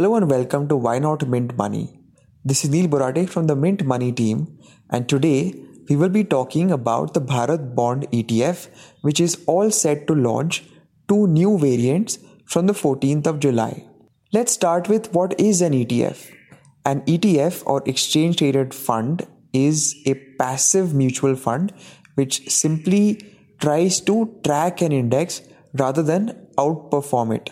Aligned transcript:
Hello 0.00 0.16
and 0.16 0.30
welcome 0.30 0.66
to 0.66 0.76
Why 0.76 0.98
Not 0.98 1.28
Mint 1.28 1.58
Money. 1.58 2.00
This 2.42 2.64
is 2.64 2.70
Neil 2.70 2.88
Borate 2.88 3.28
from 3.28 3.48
the 3.48 3.54
Mint 3.54 3.84
Money 3.84 4.12
team, 4.12 4.58
and 4.88 5.06
today 5.06 5.54
we 5.90 5.94
will 5.94 6.08
be 6.08 6.24
talking 6.24 6.70
about 6.70 7.12
the 7.12 7.20
Bharat 7.20 7.74
Bond 7.74 8.10
ETF, 8.10 8.68
which 9.02 9.20
is 9.20 9.44
all 9.46 9.70
set 9.70 10.06
to 10.06 10.14
launch 10.14 10.64
two 11.06 11.26
new 11.26 11.58
variants 11.58 12.18
from 12.46 12.66
the 12.66 12.72
14th 12.72 13.26
of 13.26 13.40
July. 13.40 13.84
Let's 14.32 14.54
start 14.54 14.88
with 14.88 15.12
what 15.12 15.38
is 15.38 15.60
an 15.60 15.74
ETF. 15.74 16.32
An 16.86 17.02
ETF 17.02 17.62
or 17.66 17.82
exchange 17.84 18.38
traded 18.38 18.72
fund 18.72 19.26
is 19.52 19.94
a 20.06 20.14
passive 20.38 20.94
mutual 20.94 21.36
fund 21.36 21.74
which 22.14 22.48
simply 22.48 23.20
tries 23.58 24.00
to 24.00 24.34
track 24.44 24.80
an 24.80 24.92
index 24.92 25.42
rather 25.74 26.02
than 26.02 26.48
outperform 26.56 27.36
it. 27.36 27.50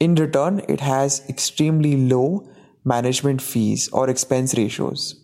In 0.00 0.14
return, 0.14 0.62
it 0.68 0.80
has 0.80 1.22
extremely 1.28 1.96
low 2.08 2.48
management 2.84 3.42
fees 3.42 3.88
or 3.92 4.08
expense 4.08 4.56
ratios. 4.56 5.14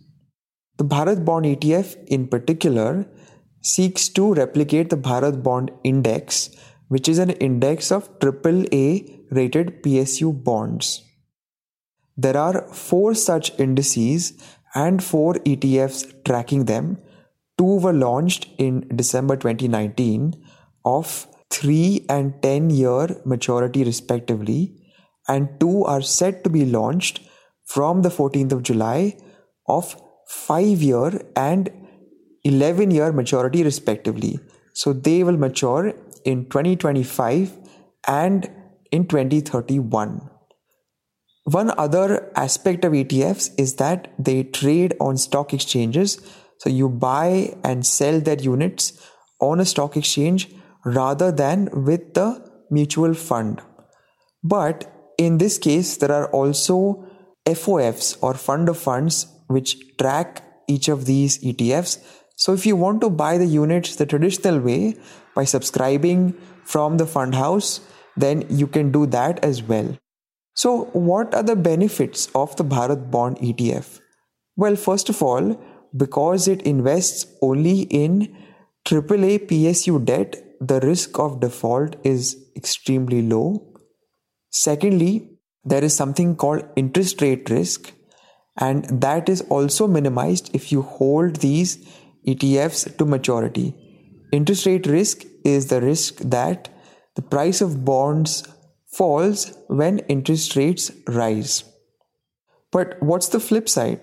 The 0.77 0.85
Bharat 0.85 1.25
Bond 1.25 1.47
ETF 1.47 2.05
in 2.07 2.27
particular 2.27 3.07
seeks 3.63 4.09
to 4.11 4.35
replicate 4.35 4.91
the 4.91 4.97
Bharat 4.97 5.43
Bond 5.43 5.71
Index, 5.85 6.51
which 6.89 7.09
is 7.09 7.19
an 7.19 7.31
index 7.31 7.93
of 7.93 8.19
AAA 8.19 9.21
rated 9.31 9.83
PSU 9.83 10.43
bonds. 10.45 11.03
There 12.17 12.37
are 12.37 12.63
four 12.73 13.15
such 13.15 13.59
indices 13.59 14.33
and 14.75 15.03
four 15.03 15.35
ETFs 15.35 16.25
tracking 16.25 16.65
them. 16.65 16.99
Two 17.57 17.79
were 17.79 17.93
launched 17.93 18.49
in 18.59 18.89
December 18.95 19.37
2019 19.37 20.35
of 20.85 21.29
3 21.55 22.07
and 22.09 22.43
10 22.43 22.71
year 22.71 23.21
maturity 23.25 23.85
respectively, 23.85 24.75
and 25.29 25.49
two 25.61 25.85
are 25.85 26.03
set 26.03 26.43
to 26.45 26.51
be 26.51 26.65
launched 26.65 27.21
from 27.65 28.03
the 28.03 28.09
14th 28.09 28.53
of 28.53 28.63
July 28.63 29.17
of 29.69 29.97
5 30.29 30.83
year 30.83 31.23
and 31.37 31.71
11 32.45 32.91
year 32.91 33.13
maturity 33.13 33.63
respectively. 33.63 34.39
So 34.73 34.93
they 34.93 35.23
will 35.23 35.37
mature 35.37 35.93
in 36.25 36.45
2025 36.47 37.57
and 38.09 38.51
in 38.91 39.07
2031. 39.07 40.31
One 41.45 41.73
other 41.79 42.33
aspect 42.37 42.85
of 42.85 42.93
ETFs 42.93 43.51
is 43.59 43.77
that 43.77 44.13
they 44.19 44.43
trade 44.43 44.95
on 45.01 45.17
stock 45.17 45.53
exchanges. 45.53 46.19
So 46.59 46.71
you 46.71 46.89
buy 46.89 47.55
and 47.63 47.87
sell 47.87 48.21
their 48.21 48.41
units 48.41 48.93
on 49.41 49.61
a 49.61 49.65
stock 49.65 49.97
exchange 49.97 50.49
rather 50.85 51.33
than 51.33 51.69
with 51.85 52.15
the 52.15 52.51
mutual 52.71 53.15
fund. 53.15 53.61
But 54.43 54.91
in 55.19 55.39
this 55.39 55.59
case, 55.59 55.97
there 55.97 56.13
are 56.13 56.27
also 56.31 57.07
FOFs 57.47 58.17
or 58.21 58.35
fund 58.35 58.69
of 58.69 58.79
funds 58.79 59.27
which 59.49 59.97
track 59.97 60.43
each 60.67 60.89
of 60.89 61.07
these 61.07 61.39
ETFs. 61.39 61.99
So 62.37 62.53
if 62.53 62.67
you 62.67 62.77
want 62.77 63.01
to 63.03 63.11
buy 63.11 63.39
the 63.39 63.47
units 63.47 63.97
the 63.97 64.07
traditional 64.07 64.61
way 64.61 64.97
by 65.35 65.45
subscribing 65.45 66.35
from 66.65 66.97
the 66.97 67.07
fund 67.07 67.35
house, 67.35 67.81
then 68.17 68.45
you 68.49 68.67
can 68.67 68.91
do 68.91 69.07
that 69.07 69.45
as 69.45 69.63
well. 69.63 69.97
So, 70.57 70.85
what 70.93 71.35
are 71.35 71.43
the 71.43 71.57
benefits 71.57 72.29
of 72.33 72.55
the 72.57 72.65
Bharat 72.65 73.11
Bond 73.11 73.39
ETF? 73.39 74.01
Well, 74.57 74.77
first 74.77 75.09
of 75.09 75.21
all, 75.21 75.61
because 75.97 76.47
it 76.47 76.63
invests 76.63 77.27
only 77.43 77.81
in 77.83 78.37
AAA 78.85 79.49
PSU 79.49 80.05
debt, 80.05 80.44
the 80.61 80.81
risk 80.81 81.19
of 81.19 81.41
default 81.41 81.97
is 82.05 82.37
extremely 82.57 83.23
low. 83.23 83.75
Secondly, 84.51 85.31
there 85.65 85.83
is 85.83 85.95
something 85.95 86.37
called 86.37 86.65
interest 86.77 87.21
rate 87.23 87.51
risk, 87.51 87.93
and 88.59 88.85
that 89.01 89.29
is 89.29 89.41
also 89.43 89.87
minimized 89.87 90.51
if 90.55 90.71
you 90.71 90.83
hold 90.83 91.37
these 91.37 91.79
ETFs 92.27 92.97
to 92.99 93.05
maturity. 93.05 93.75
Interest 94.33 94.67
rate 94.67 94.87
risk 94.87 95.25
is 95.45 95.69
the 95.69 95.81
risk 95.81 96.17
that 96.19 96.69
the 97.15 97.23
price 97.23 97.61
of 97.61 97.85
bonds 97.85 98.43
falls 98.87 99.57
when 99.69 99.99
interest 100.01 100.57
rates 100.57 100.91
rise. 101.09 101.65
But 102.71 102.97
what's 103.01 103.29
the 103.29 103.41
flip 103.41 103.69
side? 103.69 104.01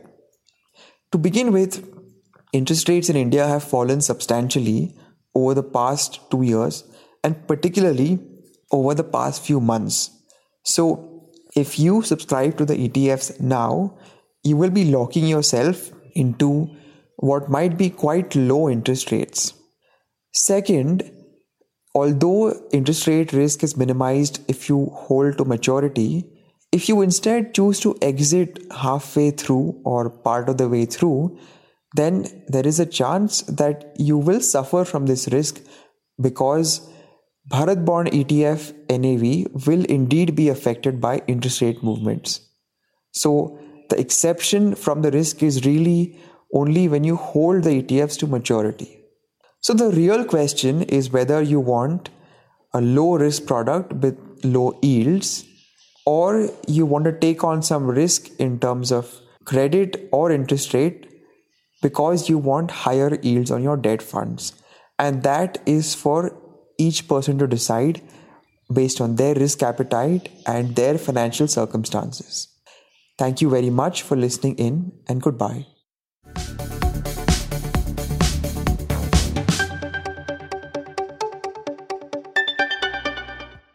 To 1.12 1.18
begin 1.18 1.52
with, 1.52 1.86
interest 2.54 2.88
rates 2.88 3.10
in 3.10 3.16
India 3.16 3.48
have 3.48 3.64
fallen 3.64 4.02
substantially 4.02 4.96
over 5.36 5.54
the 5.54 5.64
past 5.64 6.20
two 6.30 6.42
years 6.42 6.84
and 7.24 7.48
particularly 7.48 8.20
over 8.72 8.94
the 8.94 9.04
past 9.04 9.44
few 9.44 9.60
months. 9.60 10.10
So, 10.64 11.30
if 11.56 11.78
you 11.78 12.02
subscribe 12.02 12.58
to 12.58 12.66
the 12.66 12.88
ETFs 12.88 13.40
now, 13.42 13.98
you 14.44 14.56
will 14.56 14.70
be 14.70 14.86
locking 14.86 15.28
yourself 15.28 15.92
into 16.14 16.70
what 17.18 17.50
might 17.50 17.78
be 17.78 17.90
quite 17.90 18.36
low 18.36 18.70
interest 18.70 19.12
rates. 19.12 19.54
Second, 20.34 21.12
although 21.94 22.54
interest 22.72 23.06
rate 23.08 23.34
risk 23.34 23.64
is 23.64 23.76
minimized 23.76 24.40
if 24.48 24.70
you 24.70 24.86
hold 24.94 25.38
to 25.38 25.46
maturity, 25.46 26.26
if 26.72 26.88
you 26.88 27.02
instead 27.02 27.54
choose 27.54 27.82
to 27.82 27.98
exit 28.02 28.60
halfway 28.72 29.32
through 29.32 29.82
or 29.84 30.10
part 30.10 30.48
of 30.48 30.58
the 30.58 30.70
way 30.70 30.86
through, 30.86 31.38
then 31.94 32.44
there 32.48 32.66
is 32.66 32.80
a 32.80 32.86
chance 32.86 33.42
that 33.44 33.94
you 33.98 34.18
will 34.18 34.42
suffer 34.42 34.86
from 34.86 35.06
this 35.06 35.28
risk 35.30 35.62
because 36.20 36.88
Bharat 37.50 37.84
Bond 37.84 38.10
ETF 38.10 38.74
NAV 38.90 39.66
will 39.68 39.84
indeed 39.86 40.36
be 40.36 40.48
affected 40.50 41.02
by 41.02 41.22
interest 41.28 41.62
rate 41.62 41.84
movements. 41.84 42.42
So, 43.12 43.60
the 43.90 44.00
exception 44.00 44.76
from 44.76 45.02
the 45.02 45.12
risk 45.12 45.44
is 45.44 45.66
really 45.66 46.18
only 46.54 46.88
when 46.88 47.04
you 47.04 47.18
hold 47.18 47.64
the 47.64 47.82
ETFs 47.82 48.18
to 48.20 48.28
maturity. 48.28 49.00
So, 49.60 49.74
the 49.74 49.90
real 49.90 50.24
question 50.24 50.84
is 50.84 51.12
whether 51.12 51.42
you 51.42 51.60
want 51.60 52.10
a 52.74 52.80
low 52.80 53.18
risk 53.18 53.46
product 53.48 53.92
with 53.94 54.18
low 54.44 54.80
yields 54.82 55.44
or 56.06 56.50
you 56.68 56.86
want 56.86 57.06
to 57.06 57.12
take 57.12 57.44
on 57.44 57.62
some 57.62 57.86
risk 57.90 58.30
in 58.40 58.60
terms 58.60 58.92
of 58.92 59.20
credit 59.44 60.08
or 60.12 60.32
interest 60.32 60.74
rate 60.74 61.11
because 61.82 62.30
you 62.30 62.38
want 62.38 62.72
higher 62.72 63.20
yields 63.22 63.52
on 63.52 63.64
your 63.64 63.78
debt 63.78 64.02
funds. 64.02 64.54
And 65.00 65.24
that 65.24 65.58
is 65.66 65.96
for 65.96 66.38
each 66.78 67.08
person 67.08 67.38
to 67.40 67.48
decide 67.48 68.02
based 68.72 69.02
on 69.02 69.16
their 69.16 69.36
risk 69.36 69.64
appetite 69.64 70.30
and 70.48 70.76
their 70.76 70.98
financial 70.98 71.48
circumstances. 71.48 72.48
Thank 73.18 73.42
you 73.42 73.50
very 73.50 73.70
much 73.70 74.02
for 74.04 74.16
listening 74.16 74.56
in 74.56 74.92
and 75.08 75.22
goodbye. 75.22 75.66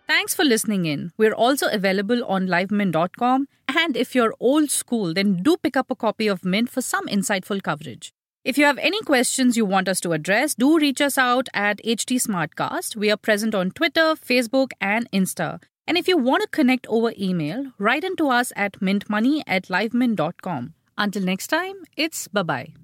Thanks 0.07 0.35
for 0.35 0.45
listening 0.45 0.87
in. 0.87 1.13
We're 1.17 1.35
also 1.35 1.69
available 1.69 2.25
on 2.25 2.49
livemint.com. 2.49 3.47
And 3.87 3.97
if 3.97 4.17
you're 4.17 4.35
old 4.41 4.73
school, 4.73 5.15
then 5.15 5.45
do 5.45 5.57
pick 5.57 5.77
up 5.77 5.93
a 5.93 5.95
copy 5.95 6.27
of 6.27 6.45
Mint 6.45 6.69
for 6.69 6.83
some 6.83 7.07
insightful 7.07 7.63
coverage. 7.63 8.13
If 8.45 8.59
you 8.59 8.65
have 8.65 8.79
any 8.79 9.01
questions 9.03 9.57
you 9.57 9.65
want 9.65 9.89
us 9.89 10.01
to 10.01 10.11
address, 10.11 10.57
do 10.57 10.77
reach 10.77 11.01
us 11.01 11.17
out 11.17 11.49
at 11.55 11.79
HT 11.85 12.17
Smartcast. 12.21 12.97
We 12.97 13.13
are 13.13 13.17
present 13.17 13.55
on 13.55 13.71
Twitter, 13.71 14.17
Facebook, 14.17 14.73
and 14.81 15.09
Insta. 15.13 15.63
And 15.87 15.97
if 15.97 16.09
you 16.09 16.19
want 16.19 16.43
to 16.43 16.49
connect 16.49 16.89
over 16.89 17.13
email, 17.17 17.75
write 17.79 18.03
into 18.03 18.29
us 18.29 18.53
at 18.57 18.81
mintmoney 18.81 19.43
at 19.47 19.69
livemint.com. 19.69 20.75
Until 20.99 21.23
next 21.23 21.47
time, 21.47 21.77
it's 21.97 22.27
bye 22.27 22.43
bye. 22.43 22.75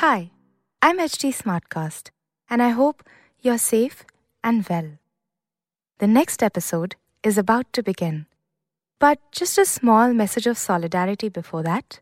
Hi, 0.00 0.30
I'm 0.80 0.98
HT 1.00 1.34
Smartcast, 1.34 2.12
and 2.48 2.62
I 2.62 2.70
hope 2.70 3.04
you're 3.42 3.58
safe 3.58 4.06
and 4.42 4.66
well. 4.70 4.92
The 5.98 6.06
next 6.06 6.44
episode 6.44 6.94
is 7.24 7.36
about 7.38 7.72
to 7.72 7.82
begin. 7.82 8.26
But 9.00 9.18
just 9.32 9.58
a 9.58 9.64
small 9.64 10.14
message 10.14 10.46
of 10.46 10.56
solidarity 10.56 11.28
before 11.28 11.64
that. 11.64 11.98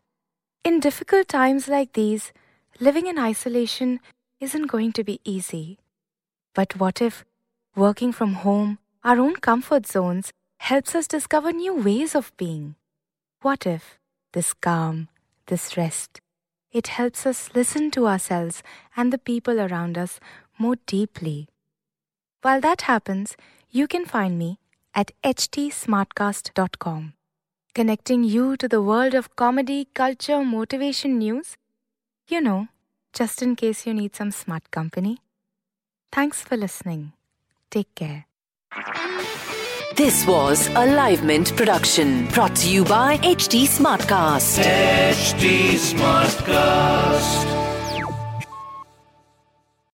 In 0.63 0.79
difficult 0.79 1.27
times 1.27 1.67
like 1.67 1.93
these, 1.93 2.31
living 2.79 3.07
in 3.07 3.17
isolation 3.17 3.99
isn't 4.39 4.67
going 4.67 4.91
to 4.93 5.03
be 5.03 5.19
easy. 5.23 5.79
But 6.53 6.79
what 6.79 7.01
if 7.01 7.25
working 7.75 8.11
from 8.11 8.33
home, 8.45 8.77
our 9.03 9.17
own 9.17 9.37
comfort 9.37 9.87
zones, 9.87 10.31
helps 10.59 10.93
us 10.93 11.07
discover 11.07 11.51
new 11.51 11.73
ways 11.73 12.13
of 12.13 12.31
being? 12.37 12.75
What 13.41 13.65
if 13.65 13.97
this 14.31 14.53
calm, 14.53 15.07
this 15.47 15.75
rest, 15.75 16.21
it 16.71 16.85
helps 16.85 17.25
us 17.25 17.49
listen 17.55 17.89
to 17.91 18.05
ourselves 18.05 18.61
and 18.95 19.11
the 19.11 19.17
people 19.17 19.59
around 19.59 19.97
us 19.97 20.19
more 20.59 20.75
deeply? 20.85 21.47
While 22.43 22.61
that 22.61 22.81
happens, 22.81 23.35
you 23.69 23.87
can 23.87 24.05
find 24.05 24.37
me 24.37 24.59
at 24.93 25.11
htsmartcast.com, 25.23 27.13
connecting 27.73 28.23
you 28.23 28.57
to 28.57 28.67
the 28.67 28.81
world 28.81 29.13
of 29.13 29.35
comedy, 29.35 29.87
culture, 29.93 30.43
motivation 30.43 31.19
news. 31.19 31.57
You 32.27 32.41
know, 32.41 32.67
just 33.13 33.41
in 33.41 33.55
case 33.55 33.85
you 33.85 33.93
need 33.93 34.15
some 34.15 34.31
smart 34.31 34.69
company. 34.71 35.19
Thanks 36.11 36.41
for 36.41 36.57
listening. 36.57 37.13
Take 37.69 37.93
care. 37.95 38.25
This 39.95 40.27
was 40.27 40.67
a 40.67 40.85
Live 40.85 41.23
Mint 41.23 41.55
production 41.55 42.27
brought 42.27 42.55
to 42.57 42.69
you 42.69 42.85
by 42.85 43.17
HT 43.17 43.63
Smartcast. 43.63 44.61
HT 44.63 45.73
Smartcast. 45.73 47.56